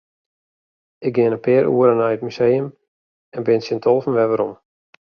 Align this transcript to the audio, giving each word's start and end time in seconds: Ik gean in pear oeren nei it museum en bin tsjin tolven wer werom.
Ik 1.07 1.13
gean 1.15 1.33
in 1.35 1.43
pear 1.45 1.65
oeren 1.75 1.97
nei 2.01 2.13
it 2.15 2.25
museum 2.27 2.67
en 3.35 3.41
bin 3.47 3.61
tsjin 3.61 3.81
tolven 3.83 4.15
wer 4.17 4.29
werom. 4.31 4.53